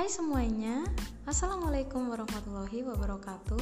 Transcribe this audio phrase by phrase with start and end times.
[0.00, 0.80] Hai semuanya,
[1.28, 3.60] Assalamualaikum warahmatullahi wabarakatuh.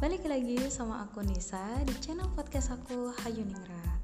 [0.00, 4.00] Balik lagi sama aku Nisa di channel podcast aku Hayu Ningrat.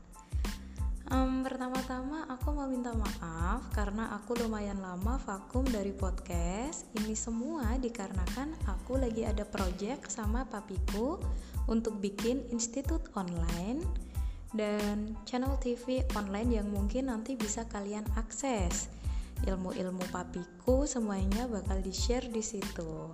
[1.08, 6.84] Um, Pertama-tama aku mau minta maaf karena aku lumayan lama vakum dari podcast.
[7.00, 11.16] Ini semua dikarenakan aku lagi ada project sama papiku
[11.64, 13.80] untuk bikin institut online
[14.52, 18.92] dan channel TV online yang mungkin nanti bisa kalian akses
[19.44, 23.12] ilmu-ilmu papiku semuanya bakal di-share di situ.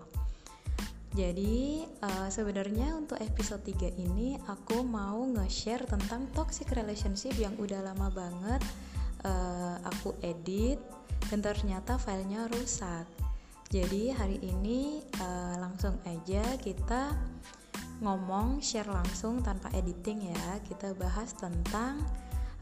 [1.10, 7.82] Jadi uh, sebenarnya untuk episode 3 ini aku mau nge-share tentang toxic relationship yang udah
[7.82, 8.62] lama banget
[9.26, 10.78] uh, aku edit
[11.26, 13.10] dan ternyata filenya rusak.
[13.70, 17.14] Jadi hari ini uh, langsung aja kita
[18.02, 20.62] ngomong share langsung tanpa editing ya.
[20.66, 22.02] Kita bahas tentang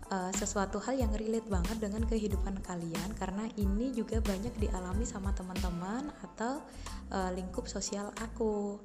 [0.08, 5.32] uh, sesuatu hal yang relate banget dengan kehidupan kalian karena ini juga banyak dialami sama
[5.36, 6.64] teman-teman atau
[7.12, 8.80] uh, lingkup sosial aku.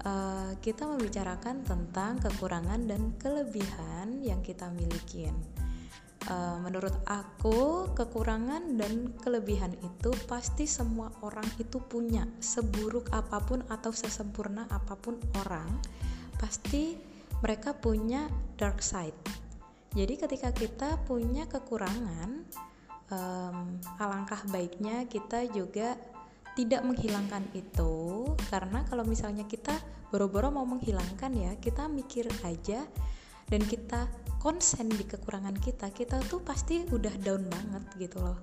[0.00, 5.28] Uh, kita membicarakan tentang kekurangan dan kelebihan yang kita miliki.
[6.24, 12.24] Uh, menurut aku, kekurangan dan kelebihan itu pasti semua orang itu punya.
[12.40, 15.68] Seburuk apa pun atau sesempurna apa pun orang,
[16.40, 16.96] pasti
[17.44, 18.24] mereka punya
[18.56, 19.39] dark side
[19.90, 22.46] jadi ketika kita punya kekurangan,
[23.10, 23.58] um,
[23.98, 25.98] alangkah baiknya kita juga
[26.54, 28.26] tidak menghilangkan itu.
[28.50, 29.74] Karena kalau misalnya kita
[30.10, 32.86] boro-boro mau menghilangkan ya kita mikir aja
[33.50, 34.06] dan kita
[34.42, 38.38] konsen di kekurangan kita kita tuh pasti udah down banget gitu loh.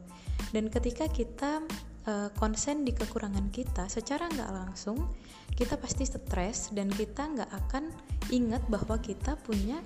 [0.51, 1.63] Dan ketika kita
[2.07, 5.11] uh, konsen di kekurangan kita secara nggak langsung
[5.55, 7.91] kita pasti stres dan kita nggak akan
[8.31, 9.79] ingat bahwa kita punya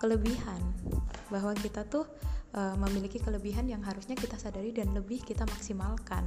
[0.00, 0.58] kelebihan.
[1.28, 2.08] Bahwa kita tuh
[2.56, 6.24] uh, memiliki kelebihan yang harusnya kita sadari dan lebih kita maksimalkan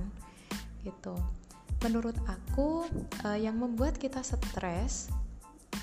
[0.85, 1.15] gitu.
[1.83, 2.87] Menurut aku
[3.27, 5.11] uh, yang membuat kita stres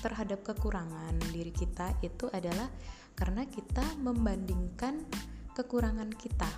[0.01, 2.71] terhadap kekurangan diri kita itu adalah
[3.13, 5.05] karena kita membandingkan
[5.53, 6.49] kekurangan kita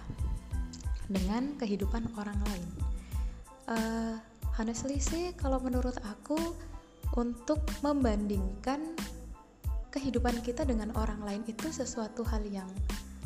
[1.11, 2.69] dengan kehidupan orang lain.
[3.67, 4.15] Uh,
[4.55, 6.39] honestly sih kalau menurut aku
[7.19, 8.95] untuk membandingkan
[9.93, 12.65] kehidupan kita dengan orang lain itu sesuatu hal yang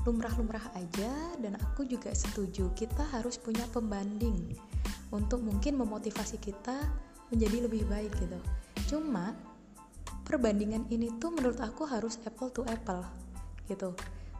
[0.04, 4.52] lumrah-lumrah aja dan aku juga setuju kita harus punya pembanding
[5.16, 6.76] untuk mungkin memotivasi kita
[7.32, 8.40] menjadi lebih baik gitu.
[8.92, 9.32] Cuma
[10.28, 13.04] perbandingan ini tuh menurut aku harus apple to apple
[13.72, 13.96] gitu.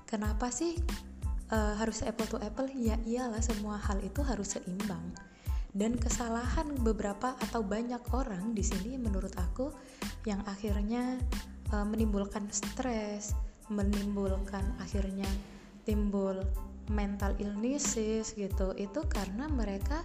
[0.08, 0.76] Kenapa sih
[1.52, 2.68] uh, harus apple to apple?
[2.76, 5.16] Ya iyalah semua hal itu harus seimbang.
[5.72, 9.72] Dan kesalahan beberapa atau banyak orang di sini menurut aku
[10.24, 11.20] yang akhirnya
[11.74, 13.36] uh, menimbulkan stres,
[13.68, 15.28] menimbulkan akhirnya
[15.84, 16.44] timbul
[16.92, 18.72] mental illnesses gitu.
[18.76, 20.04] Itu karena mereka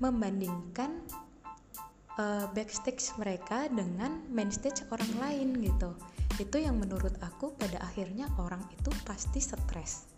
[0.00, 1.00] membandingkan
[2.20, 5.96] uh, backstage mereka dengan main stage orang lain gitu.
[6.40, 10.08] Itu yang menurut aku pada akhirnya orang itu pasti stres.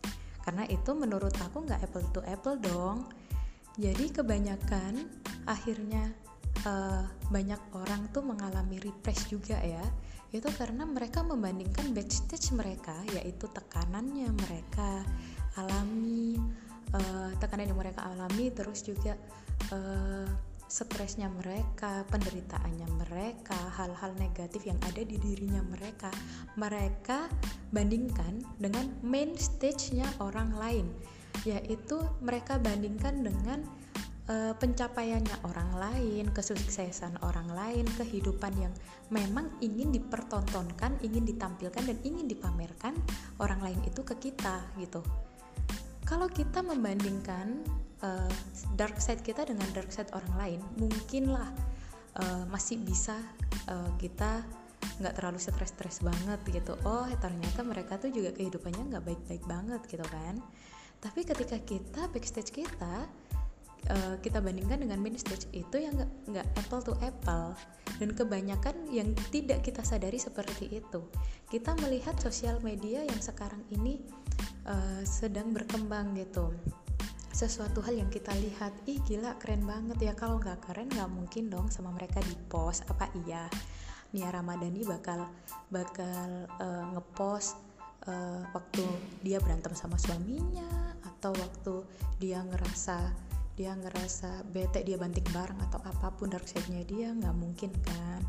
[0.42, 3.06] Karena itu menurut aku nggak apple to apple dong.
[3.78, 5.08] Jadi kebanyakan
[5.48, 6.12] akhirnya
[6.66, 9.82] uh, banyak orang tuh mengalami repress juga ya
[10.32, 15.04] itu karena mereka membandingkan backstage mereka yaitu tekanannya mereka
[15.60, 16.40] alami
[16.96, 19.12] uh, tekanan yang mereka alami terus juga
[19.72, 20.28] uh,
[20.72, 26.08] stresnya mereka, penderitaannya mereka, hal-hal negatif yang ada di dirinya mereka,
[26.56, 27.28] mereka
[27.76, 30.88] bandingkan dengan main stage-nya orang lain,
[31.44, 33.68] yaitu mereka bandingkan dengan
[34.28, 38.74] uh, pencapaiannya orang lain, kesuksesan orang lain, kehidupan yang
[39.10, 42.94] memang ingin dipertontonkan, ingin ditampilkan dan ingin dipamerkan
[43.42, 45.02] orang lain itu ke kita gitu.
[46.06, 47.64] Kalau kita membandingkan
[48.04, 48.32] uh,
[48.76, 51.48] dark side kita dengan dark side orang lain, mungkinlah
[52.20, 53.16] uh, masih bisa
[53.70, 54.44] uh, kita
[55.00, 56.74] nggak terlalu stres-stres banget gitu.
[56.84, 60.42] Oh ternyata mereka tuh juga kehidupannya nggak baik-baik banget gitu kan.
[61.02, 63.10] Tapi ketika kita backstage kita
[63.90, 65.96] uh, kita bandingkan dengan main stage itu yang
[66.28, 67.56] nggak apple to apple.
[67.98, 71.06] Dan kebanyakan yang tidak kita sadari seperti itu.
[71.46, 74.02] Kita melihat sosial media yang sekarang ini
[74.66, 76.54] uh, sedang berkembang gitu.
[77.32, 80.12] Sesuatu hal yang kita lihat ih gila keren banget ya.
[80.14, 83.46] Kalau nggak keren nggak mungkin dong sama mereka di post apa iya?
[84.12, 85.24] Nia Ramadhani bakal
[85.72, 87.56] bakal uh, ngepost
[88.04, 88.84] uh, waktu
[89.24, 90.68] dia berantem sama suaminya
[91.00, 91.74] atau waktu
[92.20, 97.36] dia ngerasa dia ngerasa bete dia banting bareng atau apa pun dark side-nya dia nggak
[97.36, 98.20] mungkin kan.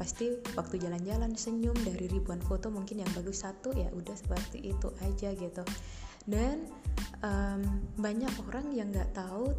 [0.00, 4.88] Pasti waktu jalan-jalan senyum dari ribuan foto mungkin yang bagus satu ya udah seperti itu
[5.04, 5.62] aja gitu.
[6.24, 6.64] Dan
[7.20, 9.52] um, banyak orang yang nggak tahu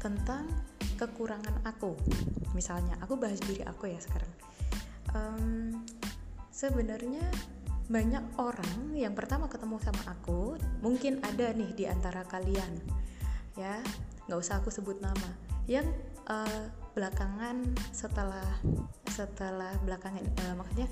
[0.00, 0.48] tentang
[0.96, 1.92] kekurangan aku.
[2.56, 4.32] Misalnya aku bahas diri aku ya sekarang.
[5.12, 5.84] Um,
[6.48, 7.28] sebenarnya
[7.92, 12.78] banyak orang yang pertama ketemu sama aku mungkin ada nih di antara kalian
[13.58, 13.82] ya
[14.26, 15.30] nggak usah aku sebut nama.
[15.66, 15.90] Yang
[16.28, 18.44] uh, belakangan setelah
[19.08, 20.88] setelah belakangan uh, maksudnya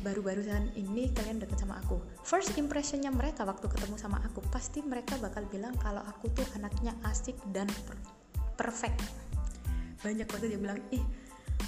[0.00, 2.00] baru-barusan ini kalian deket sama aku.
[2.24, 6.96] First impressionnya mereka waktu ketemu sama aku pasti mereka bakal bilang kalau aku tuh anaknya
[7.04, 7.96] asik dan per
[8.56, 9.00] perfect.
[10.00, 11.04] Banyak banget yang bilang ih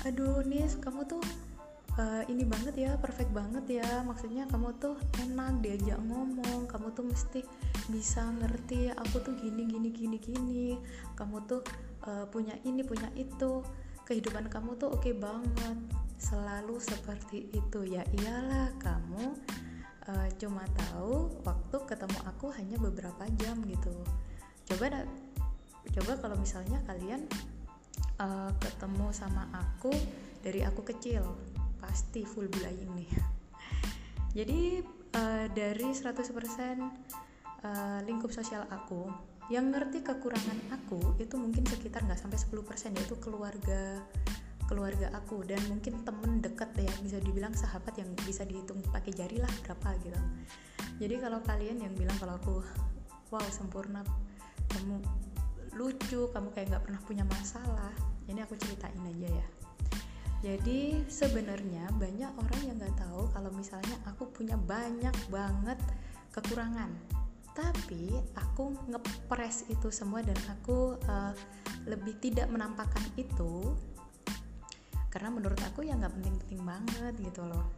[0.08, 1.20] aduh nis kamu tuh
[2.00, 4.00] uh, ini banget ya perfect banget ya.
[4.00, 7.40] Maksudnya kamu tuh enak diajak ngomong kamu tuh mesti
[7.90, 10.66] bisa ngerti aku tuh gini gini gini gini.
[11.18, 11.62] Kamu tuh
[12.06, 13.64] uh, punya ini punya itu.
[14.02, 15.78] Kehidupan kamu tuh oke okay banget.
[16.20, 17.80] Selalu seperti itu.
[17.86, 19.34] Ya iyalah kamu
[20.10, 23.94] uh, cuma tahu waktu ketemu aku hanya beberapa jam gitu.
[24.68, 25.06] Coba
[25.92, 27.26] coba kalau misalnya kalian
[28.22, 29.90] uh, ketemu sama aku
[30.42, 31.22] dari aku kecil
[31.82, 33.10] pasti full belaying nih.
[34.38, 34.60] Jadi
[35.18, 37.21] uh, dari 100%
[37.66, 39.10] uh, lingkup sosial aku
[39.50, 44.00] yang ngerti kekurangan aku itu mungkin sekitar nggak sampai 10% yaitu keluarga
[44.70, 49.36] keluarga aku dan mungkin temen deket ya bisa dibilang sahabat yang bisa dihitung pakai jari
[49.42, 50.20] lah berapa gitu.
[51.02, 52.56] Jadi kalau kalian yang bilang kalau aku
[53.34, 54.00] wow sempurna
[54.72, 55.02] kamu
[55.76, 57.92] lucu kamu kayak nggak pernah punya masalah
[58.30, 59.46] ini aku ceritain aja ya.
[60.42, 65.76] Jadi sebenarnya banyak orang yang nggak tahu kalau misalnya aku punya banyak banget
[66.32, 66.90] kekurangan
[67.52, 71.32] tapi aku ngepres itu semua dan aku uh,
[71.84, 73.76] lebih tidak menampakkan itu
[75.12, 77.68] karena menurut aku ya nggak penting-penting banget gitu loh.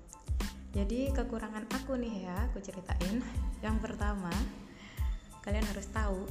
[0.70, 3.18] Jadi kekurangan aku nih ya aku ceritain.
[3.58, 4.30] Yang pertama
[5.42, 6.22] kalian harus tahu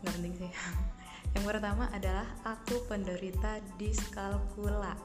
[0.00, 0.52] nggak penting sih.
[1.36, 4.96] Yang pertama adalah aku penderita diskalkula.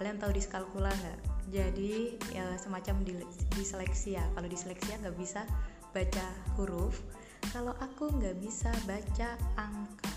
[0.00, 1.18] Kalian tahu diskalkula nggak?
[1.52, 3.04] Jadi ya, semacam
[3.52, 4.24] disleksia.
[4.32, 5.44] Kalau disleksia nggak bisa
[5.90, 7.02] baca huruf
[7.50, 10.14] kalau aku nggak bisa baca angka.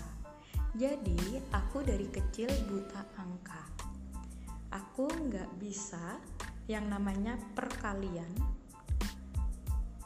[0.74, 3.62] Jadi aku dari kecil buta angka.
[4.70, 6.18] Aku nggak bisa
[6.70, 8.30] yang namanya perkalian.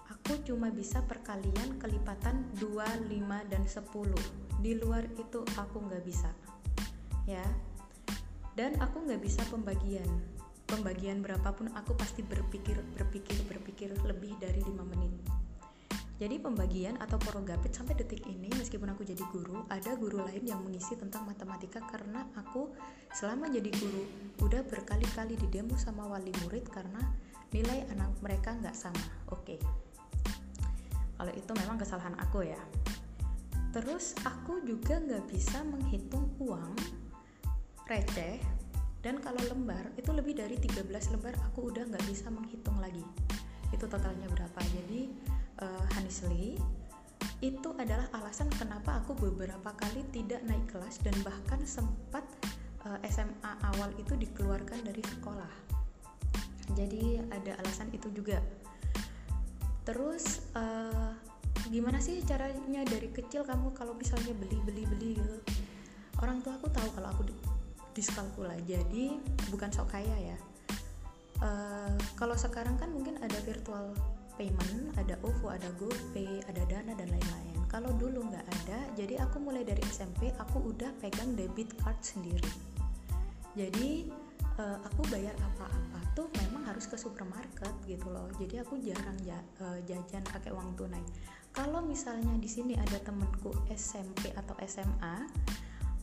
[0.09, 6.32] Aku cuma bisa perkalian kelipatan 2, 5, dan 10 di luar itu aku nggak bisa
[7.29, 7.44] ya.
[8.56, 10.09] Dan aku nggak bisa pembagian.
[10.69, 15.38] Pembagian berapapun aku pasti berpikir berpikir berpikir lebih dari lima menit
[16.19, 20.59] jadi pembagian atau porogapit sampai detik ini meskipun aku jadi guru ada guru lain yang
[20.67, 22.75] mengisi tentang matematika karena aku
[23.15, 24.03] selama jadi guru
[24.43, 26.99] udah berkali-kali di demo sama wali murid karena
[27.55, 29.06] nilai anak mereka nggak sama.
[29.31, 29.56] Oke.
[29.56, 29.61] Okay.
[31.19, 32.59] kalau itu memang kesalahan aku ya.
[33.75, 36.75] Terus aku juga nggak bisa menghitung uang
[37.91, 38.38] receh
[39.03, 43.03] dan kalau lembar itu lebih dari 13 lembar aku udah nggak bisa menghitung lagi.
[43.75, 44.61] Itu totalnya berapa?
[44.62, 45.11] Jadi
[45.62, 46.58] uh, honestly
[47.38, 52.26] itu adalah alasan kenapa aku beberapa kali tidak naik kelas dan bahkan sempat
[52.82, 55.52] uh, eh, SMA awal itu dikeluarkan dari sekolah.
[56.75, 58.43] Jadi ada alasan itu juga.
[59.87, 61.14] Terus uh,
[61.70, 65.38] gimana sih caranya dari kecil kamu kalau misalnya beli beli beli gitu?
[66.19, 67.22] Orang tua aku tahu kalau aku
[67.94, 68.58] diskalkula.
[68.67, 69.15] Jadi
[69.55, 70.38] bukan sok kaya ya.
[71.38, 73.94] Uh, kalau sekarang kan mungkin ada virtual
[74.38, 77.56] payment ada OVO ada GoPay ada Dana dan lain-lain.
[77.68, 82.48] Kalau dulu nggak ada jadi aku mulai dari SMP aku udah pegang debit card sendiri.
[83.58, 84.08] Jadi
[84.62, 88.30] uh, aku bayar apa-apa tuh memang harus ke supermarket gitu loh.
[88.38, 91.02] Jadi aku jarang ja, uh, jajan pakai uang tunai.
[91.50, 95.26] Kalau misalnya di sini ada temenku SMP atau SMA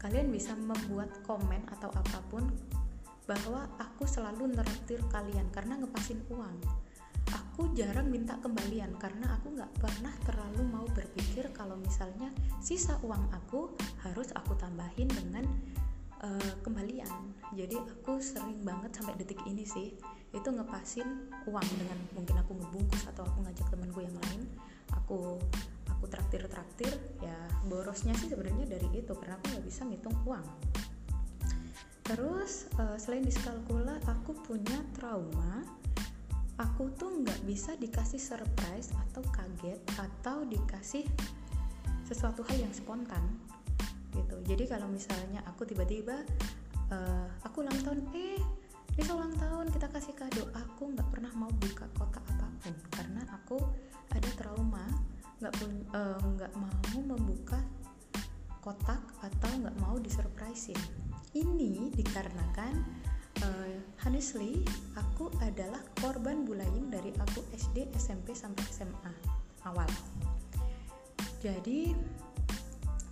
[0.04, 2.46] kalian bisa membuat komen atau apa pun
[3.26, 6.62] bahwa aku selalu neraktir kalian karena ngepasin uang
[7.56, 12.28] aku jarang minta kembalian karena aku nggak pernah terlalu mau berpikir kalau misalnya
[12.60, 13.72] sisa uang aku
[14.04, 15.48] harus aku tambahin dengan
[16.20, 17.08] uh, kembalian.
[17.56, 19.96] Jadi aku sering banget sampai detik ini sih
[20.36, 24.52] itu ngepasin uang dengan mungkin aku ngebungkus atau aku ngajak temanku yang lain
[24.92, 25.40] aku
[25.88, 26.92] aku traktir traktir
[27.24, 27.40] ya
[27.72, 30.44] borosnya sih sebenarnya dari itu karena aku nggak bisa ngitung uang.
[32.04, 35.64] Terus uh, selain diskalkula aku punya trauma
[36.56, 41.04] aku tuh nggak bisa dikasih surprise atau kaget atau dikasih
[42.08, 43.24] sesuatu hal yang spontan
[44.16, 44.40] gitu.
[44.48, 46.24] Jadi kalau misalnya aku tiba-tiba
[46.94, 48.40] uh, aku ulang tahun eh
[48.96, 50.48] bisa ulang tahun kita kasih kado.
[50.56, 53.60] Aku nggak pernah mau buka kotak apa pun karena aku
[54.16, 54.88] ada trauma
[55.44, 57.60] nggak eh, nggak uh, mau membuka
[58.64, 60.80] kotak atau nggak mau disurprisein.
[61.36, 63.04] Ini dikarenakan
[63.44, 63.76] uh,
[64.06, 64.64] honestly
[64.96, 69.14] aku adalah korban bullying dari aku SD SMP sampai SMA
[69.66, 69.90] awal
[71.42, 71.92] jadi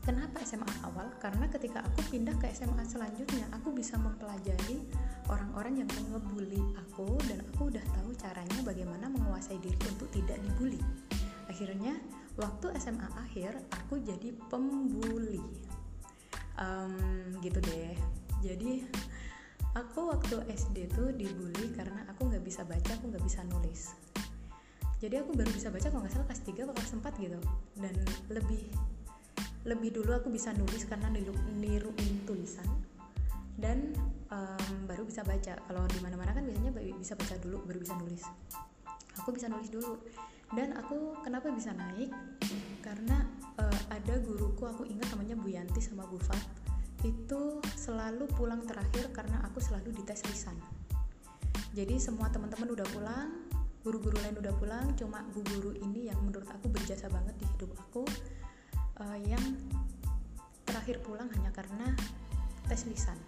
[0.03, 1.07] Kenapa SMA awal?
[1.15, 4.83] Karena ketika aku pindah ke SMA selanjutnya, aku bisa mempelajari
[5.31, 10.83] orang-orang yang ngebully aku dan aku udah tahu caranya bagaimana menguasai diri untuk tidak dibully.
[11.47, 11.95] Akhirnya,
[12.35, 15.39] waktu SMA akhir, aku jadi pembuli.
[16.59, 17.95] Um, gitu deh.
[18.43, 18.83] Jadi,
[19.73, 23.97] aku waktu SD tuh dibully karena aku nggak bisa baca, aku nggak bisa nulis.
[25.01, 27.39] Jadi aku baru bisa baca kalau nggak salah kelas 3 atau kelas 4 gitu.
[27.75, 27.95] Dan
[28.31, 28.63] lebih
[29.67, 32.67] lebih dulu aku bisa nulis karena niru, niruin tulisan.
[33.57, 33.91] Dan
[34.31, 35.59] um, baru bisa baca.
[35.59, 38.23] Kalau di mana mana kan biasanya bisa baca dulu baru bisa nulis.
[39.19, 39.99] Aku bisa nulis dulu.
[40.53, 42.13] Dan aku kenapa bisa naik?
[42.85, 43.25] Karena
[43.57, 46.39] uh, ada guruku aku ingat namanya Bu Yanti sama Bu Fat
[47.03, 50.55] itu selalu pulang terakhir karena aku selalu dites lisan.
[51.75, 53.29] Jadi semua teman-teman udah pulang
[53.83, 57.75] guru-guru lain udah pulang cuma bu guru ini yang menurut aku berjasa banget di hidup
[57.75, 58.07] aku
[59.03, 59.43] uh, yang
[60.63, 61.91] terakhir pulang hanya karena
[62.71, 63.19] tes lisan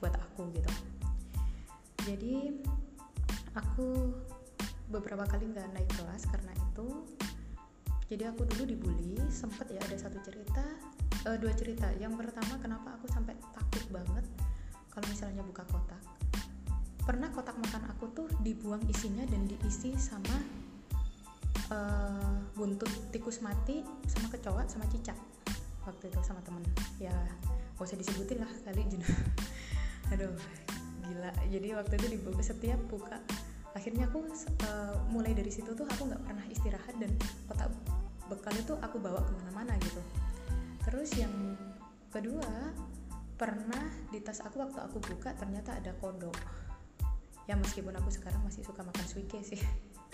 [0.00, 0.72] buat aku gitu.
[2.08, 2.56] Jadi
[3.52, 4.16] aku
[4.88, 6.88] beberapa kali nggak naik kelas karena itu
[8.12, 10.64] jadi aku dulu dibully sempet ya ada satu cerita
[11.26, 11.88] uh, dua cerita.
[11.98, 14.24] Yang pertama kenapa aku sampai takut banget
[14.90, 16.02] kalau misalnya buka kotak?
[17.02, 20.38] Pernah kotak makan aku tuh dibuang isinya dan diisi sama
[21.74, 25.18] uh, buntut tikus mati sama kecoa sama cicak
[25.82, 26.62] waktu itu sama temen.
[27.02, 27.14] Ya
[27.78, 29.10] gak usah disebutin lah kali jenuh
[30.14, 30.34] aduh
[31.02, 31.30] gila.
[31.50, 33.18] Jadi waktu itu dibuka setiap buka
[33.72, 34.20] akhirnya aku
[34.68, 37.08] uh, mulai dari situ tuh aku nggak pernah istirahat dan
[37.48, 37.72] kotak
[38.28, 40.00] bekal itu aku bawa ke mana-mana gitu
[40.82, 41.32] terus yang
[42.12, 42.74] kedua
[43.38, 46.36] pernah di tas aku waktu aku buka ternyata ada kodok.
[47.50, 49.58] Ya meskipun aku sekarang masih suka makan suike sih.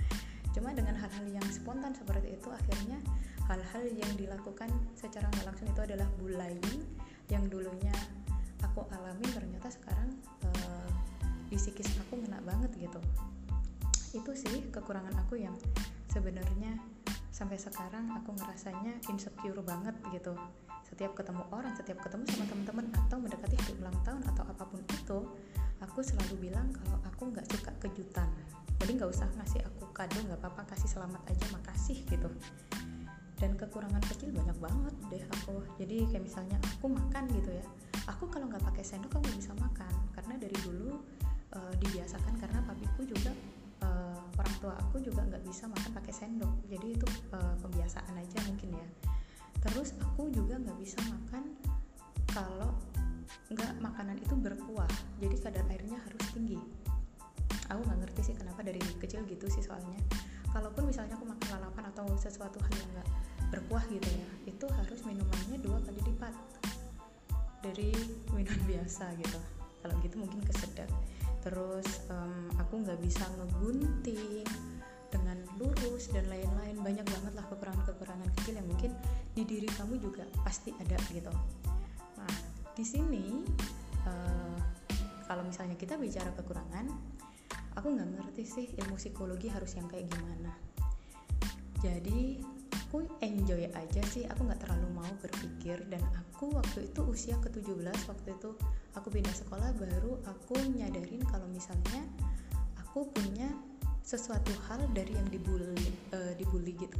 [0.56, 2.96] Cuma dengan hal-hal yang spontan seperti itu akhirnya
[3.48, 6.80] hal-hal yang dilakukan secara nggak langsung itu adalah bullying
[7.28, 7.92] yang dulunya
[8.64, 10.08] aku alami ternyata sekarang
[10.48, 10.88] uh,
[11.52, 13.00] di psikis aku ngena banget gitu.
[14.16, 15.56] Itu sih kekurangan aku yang
[16.08, 16.80] sebenarnya
[17.38, 20.34] sampai sekarang aku ngerasanya insecure banget gitu.
[20.82, 24.82] Setiap ketemu orang setiap ketemu sama teman-teman atau mendekati hari ulang tahun atau apa pun
[24.82, 25.18] itu
[25.78, 28.26] aku selalu bilang kalau aku nggak suka kejutan.
[28.82, 32.26] Jadi nggak usah ngasih aku kado nggak apa-apa kasih selamat aja makasih gitu.
[33.38, 35.62] Dan kekurangan kecil banyak banget deh aku.
[35.78, 37.64] Jadi kayak misalnya aku makan gitu ya.
[38.10, 39.94] Aku kalau nggak pakai sendok aku bisa makan.
[40.10, 40.98] Karena dari dulu
[41.54, 43.30] uh, dibiasakan karena papiku juga
[43.86, 46.54] uh, orang tua aku juga nggak bisa makan pakai sendok.
[46.70, 48.86] Jadi itu uh, kebiasaan aja mungkin ya.
[49.58, 51.58] Terus aku juga nggak bisa makan
[52.30, 52.70] kalau
[53.50, 54.90] nggak makanan itu berkuah.
[55.18, 56.58] Jadi kadar airnya harus tinggi.
[57.68, 59.98] Aku nggak ngerti sih kenapa dari kecil gitu sih soalnya.
[60.54, 63.10] Kalaupun misalnya aku makan lalapan atau sesuatu hal yang nggak
[63.48, 66.34] berkuah gitu ya itu harus minumannya dua kali lipat
[67.64, 67.90] dari
[68.30, 69.40] minuman biasa gitu.
[69.82, 70.88] Kalau gitu mungkin kesedap
[71.48, 74.44] terus um, aku nggak bisa ngegunting
[75.08, 76.76] dengan lurus dan lain-lain.
[76.84, 78.92] Banyak banget lah kekurangan-kekurangan kecil yang mungkin
[79.32, 81.32] di diri kamu juga pasti ada gitu.
[82.20, 82.36] Nah
[82.76, 83.48] di sini
[84.04, 84.60] uh,
[85.24, 86.92] kalau misalnya kita bicara kekurangan
[87.80, 90.52] aku nggak ngerti sih ilmu psikologi harus yang kayak gimana.
[91.80, 92.44] Jadi
[92.88, 94.24] aku enjoy aja sih.
[94.32, 95.76] Aku nggak terlalu mau berpikir.
[95.92, 98.56] Dan aku waktu itu usia ke-17 waktu itu
[98.96, 102.00] aku pindah sekolah baru aku nyadarin kalau misalnya
[102.80, 103.52] aku punya
[104.00, 105.76] sesuatu hal dari yang dibully
[106.16, 106.96] uh, dibully gitu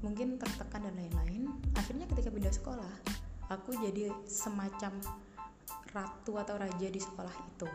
[0.00, 1.52] mungkin tertekan dan lain-lain.
[1.76, 2.92] Akhirnya ketika pindah sekolah
[3.52, 4.96] aku jadi semacam
[5.92, 7.68] ratu atau raja di sekolah itu.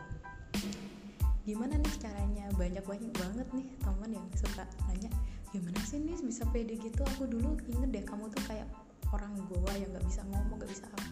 [1.46, 2.50] Gimana nih caranya?
[2.58, 5.10] Banyak banyak banget nih teman yang suka nanya
[5.52, 7.04] gimana sih nih bisa pede gitu?
[7.16, 8.66] Aku dulu inget deh kamu tuh kayak
[9.12, 11.06] orang goa yang nggak bisa ngomong nggak bisa apa.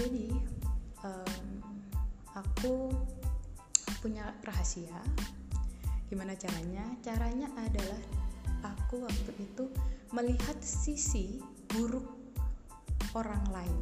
[0.00, 0.32] Jadi
[1.04, 1.44] um,
[2.32, 2.88] aku
[4.00, 4.96] punya rahasia.
[6.08, 6.84] Gimana caranya?
[7.04, 8.00] Caranya adalah
[8.64, 9.68] aku waktu itu
[10.16, 11.38] melihat sisi
[11.70, 12.08] buruk
[13.12, 13.78] orang lain.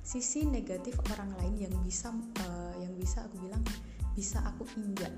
[0.00, 2.08] Sisi negatif orang lain yang bisa
[2.48, 3.62] uh, yang bisa aku bilang
[4.14, 5.10] bisa aku injak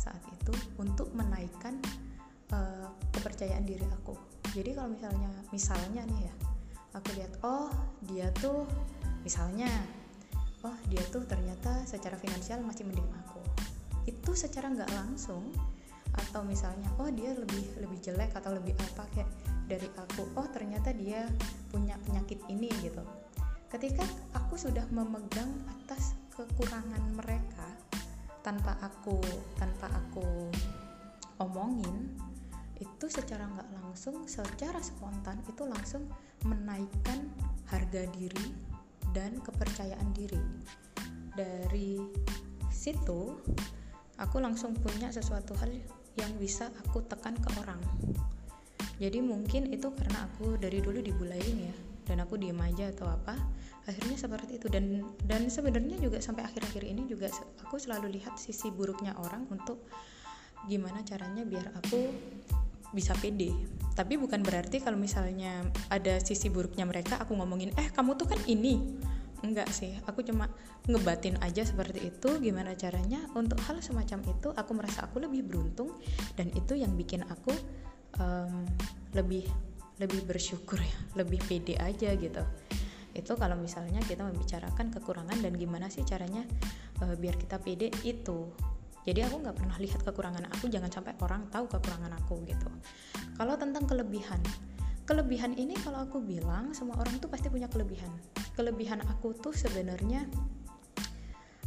[0.00, 1.76] saat itu untuk menaikkan
[2.54, 4.14] uh, kepercayaan diri aku.
[4.50, 6.34] Jadi kalau misalnya misalnya nih ya
[6.90, 7.70] aku lihat oh
[8.10, 8.66] dia tuh
[9.22, 9.70] misalnya
[10.66, 13.40] oh dia tuh ternyata secara finansial masih mending aku.
[14.06, 15.54] Itu secara nggak langsung
[16.10, 19.30] atau misalnya oh dia lebih lebih jelek atau lebih apa kayak
[19.70, 21.30] dari aku oh ternyata dia
[21.70, 23.02] punya penyakit ini gitu.
[23.70, 24.02] Ketika
[24.34, 27.70] aku sudah memegang atas kekurangan mereka
[28.42, 29.22] tanpa aku
[29.60, 30.50] tanpa aku
[31.38, 32.10] omongin
[32.80, 36.08] itu secara nggak langsung secara spontan itu langsung
[36.48, 37.28] menaikkan
[37.68, 38.56] harga diri
[39.12, 40.40] dan kepercayaan diri.
[41.36, 42.00] Dari
[42.72, 43.36] situ
[44.16, 45.70] aku langsung punya sesuatu hal
[46.16, 47.80] yang bisa aku tekan ke orang.
[49.00, 53.36] Jadi mungkin itu karena aku dari dulu dibulain ya dan aku diem aja atau apa
[53.88, 54.68] akhirnya seperti itu.
[54.72, 57.28] Dan dan sebenarnya juga sampai akhir-akhir ini juga
[57.64, 59.84] aku selalu lihat sisi buruknya orang untuk
[60.68, 62.12] gimana caranya biar aku
[62.90, 63.54] bisa pede.
[63.94, 68.40] Tapi bukan berarti kalau misalnya ada sisi buruknya mereka aku ngomongin eh kamu tuh kan
[68.46, 68.98] ini.
[69.40, 69.96] Enggak sih.
[70.04, 70.52] Aku cuma
[70.84, 73.24] ngebatin aja seperti itu gimana caranya.
[73.32, 75.96] Untuk hal semacam itu aku merasa aku lebih beruntung
[76.36, 77.52] dan itu yang bikin aku
[78.20, 78.68] um,
[79.16, 79.48] lebih
[80.00, 80.98] lebih bersyukur ya.
[81.16, 82.44] Lebih pede aja gitu.
[83.10, 86.46] Itu kalau misalnya kita membicarakan kekurangan dan gimana sih caranya
[87.02, 88.48] uh, biar kita pede itu
[89.08, 92.68] jadi aku nggak pernah lihat kekurangan aku jangan sampai orang tahu kekurangan aku gitu.
[93.36, 94.40] Kalau tentang kelebihan
[95.08, 98.12] kelebihan ini kalau aku bilang semua orang tuh pasti punya kelebihan.
[98.54, 100.28] Kelebihan aku tuh sebenarnya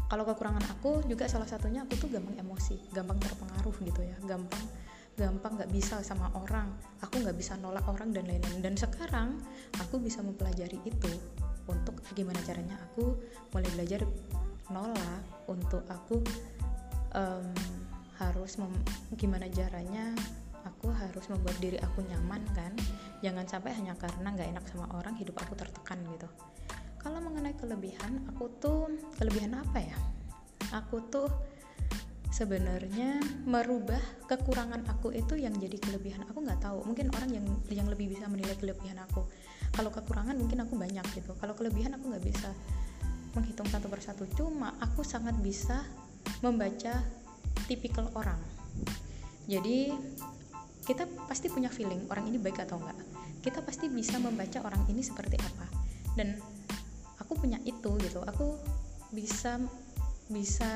[0.07, 4.15] kalau kekurangan aku juga salah satunya aku tuh gampang emosi gampang terpengaruh gitu ya.
[4.23, 4.63] Gampang
[5.13, 8.61] gampang nggak bisa sama orang aku nggak bisa nolak orang dan lain-lain.
[8.61, 9.41] Dan sekarang
[9.81, 11.11] aku bisa mempelajari itu
[11.67, 13.17] untuk gimana caranya aku
[13.51, 14.05] mulai belajar
[14.71, 16.23] nolak untuk aku
[17.13, 17.47] um,
[18.21, 18.57] harus
[19.17, 20.13] gimana caranya
[20.63, 22.73] aku harus membuat diri aku nyaman kan?
[23.23, 26.27] Jangan sampai hanya karena nggak enak sama orang hidup aku tertekan gitu.
[26.99, 29.97] Kalau mengenai kelebihan aku tuh kelebihan apa ya?
[30.71, 31.27] Aku tuh
[32.33, 36.25] sebenarnya merubah kekurangan aku itu yang jadi kelebihan.
[36.31, 39.27] Aku nggak tahu mungkin orang yang yang lebih bisa menilai kelebihan aku.
[39.73, 41.35] Kalau kekurangan mungkin aku banyak gitu.
[41.37, 42.49] Kalau kelebihan aku nggak bisa
[43.37, 44.23] menghitung satu persatu.
[44.33, 45.85] Cuma aku sangat bisa
[46.43, 46.99] membaca
[47.65, 48.37] tipikal orang.
[49.47, 49.95] Jadi
[50.83, 52.99] kita pasti punya feeling orang ini baik atau enggak.
[53.39, 55.65] Kita pasti bisa membaca orang ini seperti apa.
[56.15, 56.35] Dan
[57.19, 58.19] aku punya itu gitu.
[58.27, 58.59] Aku
[59.15, 59.59] bisa
[60.27, 60.71] bisa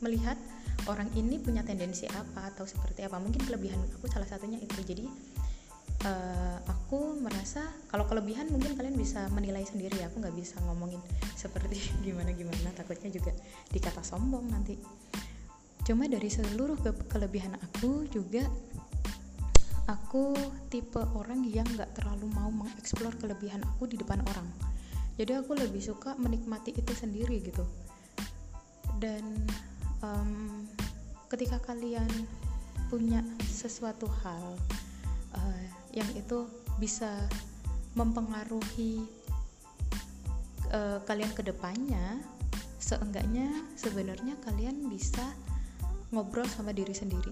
[0.00, 0.36] melihat
[0.88, 3.20] orang ini punya tendensi apa atau seperti apa.
[3.20, 4.80] Mungkin kelebihan aku salah satunya itu.
[4.80, 5.04] Jadi
[6.04, 11.00] uh, aku merasa kalau kelebihan mungkin kalian bisa menilai sendiri aku nggak bisa ngomongin
[11.36, 13.32] seperti gimana gimana takutnya juga
[13.72, 14.76] dikata sombong nanti.
[15.84, 18.44] Cuma dari seluruh ke kelebihan aku juga
[19.90, 20.36] aku
[20.70, 24.46] tipe orang yang nggak terlalu mau mengeksplor kelebihan aku di depan orang.
[25.18, 27.66] Jadi aku lebih suka menikmati itu sendiri gitu.
[28.96, 29.44] Dan
[30.04, 30.64] um,
[31.28, 32.08] ketika kalian
[32.88, 34.56] punya sesuatu hal
[35.34, 35.59] uh,
[35.94, 36.46] yang itu
[36.78, 37.28] bisa
[37.98, 39.02] mempengaruhi
[40.70, 42.22] uh, kalian ke depannya
[42.80, 45.22] seenggaknya sebenarnya kalian bisa
[46.10, 47.30] ngobrol sama diri sendiri.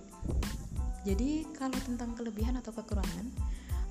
[1.07, 3.27] Jadi kalau tentang kelebihan atau kekurangan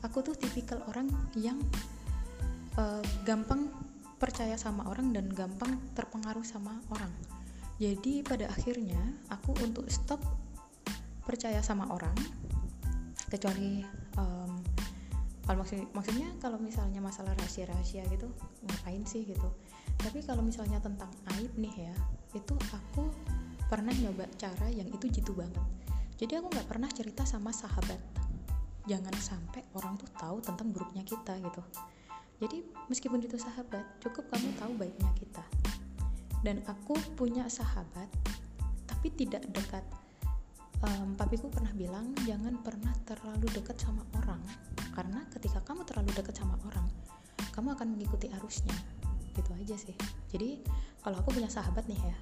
[0.06, 1.58] aku tuh tipikal orang yang
[2.78, 3.72] uh, gampang
[4.18, 7.12] percaya sama orang dan gampang terpengaruh sama orang.
[7.78, 8.98] Jadi pada akhirnya
[9.30, 10.22] aku untuk stop
[11.22, 12.16] percaya sama orang
[13.30, 13.84] kecuali
[14.18, 14.52] um,
[15.48, 18.28] kalau maksud, maksudnya kalau misalnya masalah rahasia-rahasia gitu
[18.68, 19.48] ngapain sih gitu?
[19.96, 21.08] Tapi kalau misalnya tentang
[21.40, 21.96] aib nih ya
[22.36, 23.08] itu aku
[23.72, 25.64] pernah nyoba cara yang itu jitu banget.
[26.20, 28.02] Jadi aku nggak pernah cerita sama sahabat.
[28.92, 31.64] Jangan sampai orang tuh tahu tentang buruknya kita gitu.
[32.44, 35.44] Jadi meskipun itu sahabat cukup kamu tahu baiknya kita.
[36.44, 38.12] Dan aku punya sahabat
[38.84, 39.84] tapi tidak dekat
[40.84, 44.42] um, papiku pernah bilang jangan pernah terlalu dekat sama orang.
[44.94, 46.86] Karena ketika kamu terlalu dekat sama orang
[47.54, 48.76] kamu akan mengikuti arusnya.
[49.34, 49.96] Gitu aja sih.
[50.30, 50.62] Jadi
[51.02, 52.18] kalau aku punya sahabat nih ya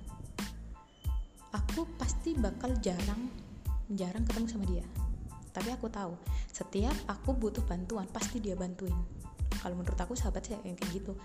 [1.55, 3.31] aku pasti bakal jarang
[3.91, 4.85] jarang ketemu sama dia.
[5.55, 6.15] Tapi aku tahu
[6.51, 8.95] setiap aku butuh bantuan pasti dia bantuin.
[9.59, 11.15] Kalau menurut aku sahabat saya yang kayak gitu.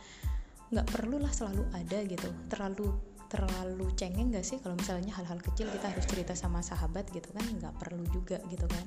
[0.70, 2.30] Nggak perlulah selalu ada gitu.
[2.46, 2.94] Terlalu
[3.30, 4.58] terlalu cengeng gak sih?
[4.58, 8.66] Kalau misalnya hal-hal kecil kita harus cerita sama sahabat gitu kan nggak perlu juga gitu
[8.66, 8.86] kan.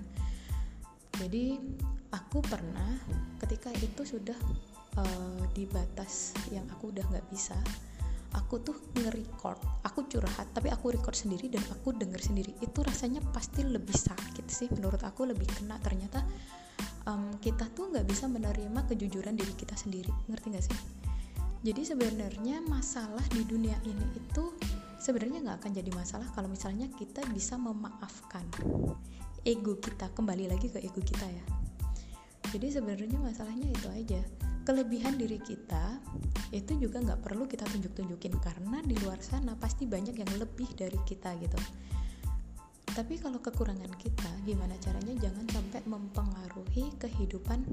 [1.23, 1.55] Jadi
[2.11, 2.99] aku pernah
[3.39, 4.35] ketika itu sudah
[4.99, 7.55] uh, di batas yang aku udah nggak bisa
[8.33, 12.51] aku tuh nge-record aku curhat tapi aku record sendiri dan aku denger sendiri.
[12.59, 15.79] Itu rasanya pasti lebih sakit sih menurut aku lebih kena.
[15.79, 16.19] Ternyata
[17.07, 20.11] um, kita tuh nggak bisa menerima kejujuran diri kita sendiri.
[20.27, 20.77] Ngerti gak sih
[21.63, 24.51] jadi sebenarnya masalah di dunia ini itu
[24.99, 28.43] sebenarnya nggak akan jadi masalah kalau misalnya kita bisa memaafkan
[29.43, 31.45] ego kita kembali lagi ke ego kita ya.
[32.51, 34.21] Jadi sebenarnya masalahnya itu aja.
[34.63, 35.99] Kelebihan diri kita
[36.55, 40.95] itu juga nggak perlu kita tunjuk-tunjukin karena di luar sana pasti banyak yang lebih dari
[41.03, 41.59] kita gitu.
[42.93, 47.65] Tapi kalau kekurangan kita gimana caranya jangan sampai mempengaruhi kehidupan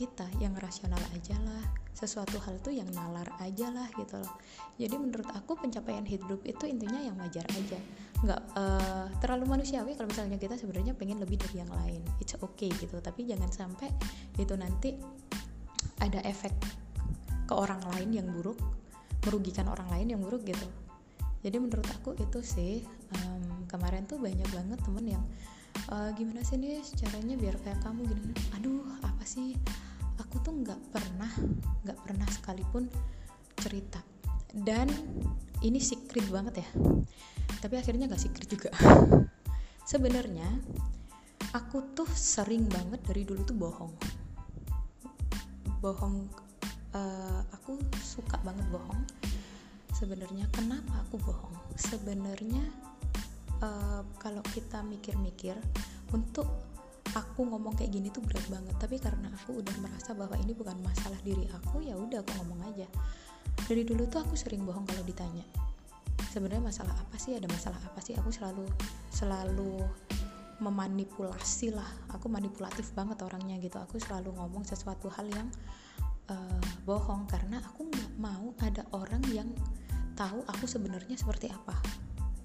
[0.00, 1.60] kita yang rasional aja lah.
[1.92, 4.32] Sesuatu hal tuh yang nalar aja lah gitu loh.
[4.80, 7.76] Jadi menurut aku pencapaian hidup itu intinya yang wajar aja.
[8.24, 12.00] Nggak uh, terlalu manusiawi kalau misalnya kita sebenarnya pengen lebih dari yang lain.
[12.16, 13.92] It's okay gitu tapi jangan sampai
[14.40, 14.96] itu nanti
[16.00, 16.56] ada efek
[17.44, 18.56] ke orang lain yang buruk
[19.28, 20.64] merugikan orang lain yang buruk gitu.
[21.44, 22.80] Jadi menurut aku itu sih
[23.20, 25.24] um, kemarin tuh banyak banget temen yang
[25.92, 28.32] uh, gimana sih nih caranya biar kayak kamu gini?
[28.56, 29.60] Aduh apa sih
[30.20, 31.32] aku tuh nggak pernah
[31.88, 32.84] nggak pernah sekalipun
[33.56, 34.04] cerita.
[34.50, 34.88] Dan
[35.64, 36.68] ini secret banget ya.
[37.60, 38.70] Tapi akhirnya nggak secret juga.
[39.90, 40.46] Sebenarnya
[41.56, 43.94] aku tuh sering banget dari dulu tuh bohong.
[45.80, 46.28] Bohong
[46.94, 49.02] uh, aku suka banget bohong.
[49.96, 51.56] Sebenarnya kenapa aku bohong?
[51.76, 52.64] Sebenarnya
[53.60, 55.56] uh, kalau kita mikir-mikir
[56.10, 56.48] untuk
[57.16, 58.74] aku ngomong kayak gini tuh berat banget.
[58.78, 62.60] Tapi karena aku udah merasa bahwa ini bukan masalah diri aku ya udah aku ngomong
[62.70, 62.86] aja.
[63.66, 65.42] Dari dulu tuh aku sering bohong kalau ditanya
[66.30, 67.34] sebenarnya masalah apa sih?
[67.34, 68.14] Ada masalah apa sih?
[68.14, 68.64] Aku selalu
[69.10, 69.82] selalu
[70.60, 73.80] memanipulasi lah aku manipulatif banget orangnya gitu.
[73.80, 75.48] Aku selalu ngomong sesuatu hal yang
[76.30, 79.48] uh, bohong karena aku nggak mau ada orang yang
[80.14, 81.74] tahu aku sebenarnya seperti apa.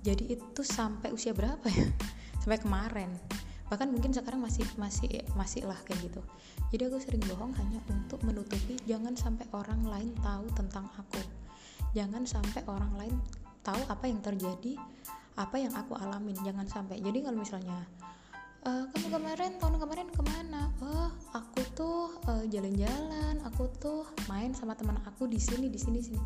[0.02, 1.88] Jadi itu sampai usia berapa ya?
[2.46, 3.10] Sampai kemarin
[3.66, 6.22] bahkan mungkin sekarang masih masih masih lah kayak gitu.
[6.70, 11.22] Jadi aku sering bohong hanya untuk menutupi jangan sampai orang lain tahu tentang aku.
[11.98, 13.16] Jangan sampai orang lain
[13.66, 14.78] tahu apa yang terjadi
[15.34, 16.38] apa yang aku alamin.
[16.46, 17.02] Jangan sampai.
[17.02, 17.80] Jadi kalau misalnya
[18.62, 20.70] e, kamu kemarin tahun kemarin ke mana?
[20.86, 26.06] Oh aku tuh jalan jalan-jalan aku tuh main sama teman aku di sini di sini
[26.06, 26.22] sini.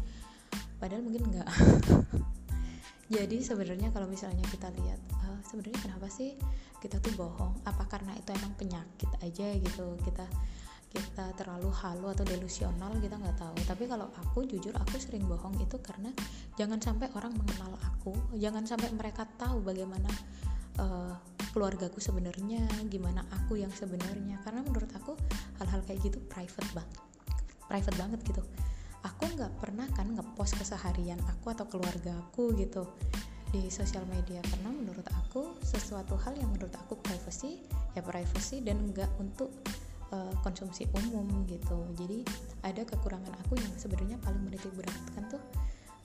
[0.76, 1.48] Padahal mungkin enggak.
[3.16, 5.02] Jadi sebenarnya kalau misalnya kita lihat
[5.46, 6.36] sebenarnya kenapa sih
[6.80, 7.64] kita tuh bohong?
[7.68, 9.96] Apa karena itu emang penyakit aja gitu?
[10.04, 10.26] Kita
[10.90, 13.58] kita terlalu halu atau delusional kita nggak tahu.
[13.70, 16.10] Tapi kalau aku jujur aku sering bohong itu karena
[16.58, 18.18] jangan sampai orang mengenal aku.
[18.34, 20.10] Jangan sampai mereka tahu bagaimana
[20.82, 21.14] uh,
[21.54, 24.42] keluargaku sebenarnya gimana aku yang sebenarnya.
[24.42, 25.14] Karena menurut aku
[25.62, 26.98] hal-hal kayak gitu private banget.
[27.70, 28.42] Private banget gitu.
[29.06, 32.84] Aku nggak pernah kan ngepost keseharian aku atau keluarga aku gitu
[33.50, 37.58] di sosial media karena menurut aku sesuatu hal yang menurut aku privacy
[37.98, 39.50] ya privacy dan enggak untuk
[40.14, 41.86] uh, konsumsi umum gitu.
[41.98, 42.22] Jadi
[42.62, 45.42] ada kekurangan aku yang sebenarnya paling menitik beratkan tuh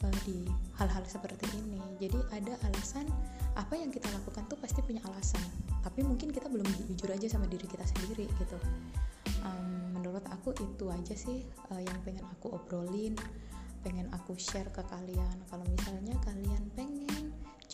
[0.05, 0.49] uh, di
[0.81, 1.81] hal-hal seperti ini.
[2.01, 3.05] Jadi ada alasan
[3.55, 5.45] apa yang kita lakukan tuh pasti punya alasan
[5.85, 8.59] tapi mungkin kita belum jujur aja sama diri kita sendiri gitu.
[9.45, 13.13] Um, menurut aku itu aja sih uh, yang pengen aku obrolin
[13.85, 15.37] pengen aku share ke kalian.
[15.53, 16.94] Kalau misalnya kalian pengen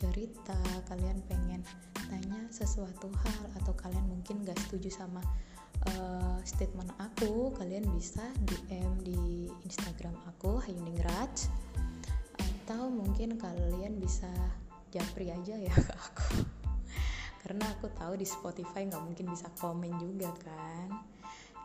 [0.00, 0.56] cerita
[0.88, 1.60] kalian pengen
[2.08, 5.20] tanya sesuatu hal atau kalian mungkin gak setuju sama
[5.88, 11.48] uh, statement aku kalian bisa DM di Instagram aku Hayuningrat.
[12.40, 14.30] Atau mungkin kalian bisa
[14.94, 16.46] japri aja ya ke aku.
[17.42, 20.88] Karena aku tahu di Spotify nggak mungkin bisa komen juga kan.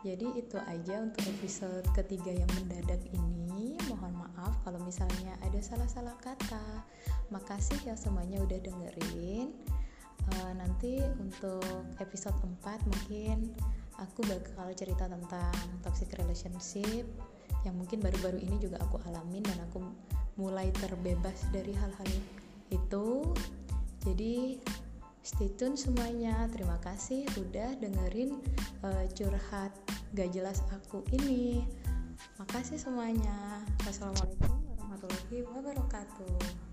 [0.04, 3.55] Jadi itu aja untuk episode ketiga yang mendadak ini
[4.66, 6.82] kalau misalnya ada salah-salah kata
[7.30, 9.54] makasih ya semuanya udah dengerin.
[10.26, 11.62] Uh, nanti untuk
[12.02, 13.54] episode 4 mungkin
[14.02, 15.54] aku bakal cerita tentang
[15.86, 17.06] toxic relationship
[17.62, 19.86] yang mungkin baru-baru ini juga aku alamin dan aku
[20.34, 22.10] mulai terbebas dari hal-hal
[22.74, 23.22] itu.
[24.02, 24.58] Jadi
[25.22, 26.50] stay tune semuanya.
[26.50, 28.34] Terima kasih udah dengerin
[28.82, 29.70] uh, curhat
[30.18, 31.62] gak jelas aku ini
[32.40, 33.62] makasih semuanya.
[33.84, 36.65] Wassalamualaikum warahmatullahi wabarakatuh